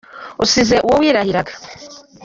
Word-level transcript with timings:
Usize 0.43 0.75
uwo 0.85 0.95
wirahiraga 1.01 1.51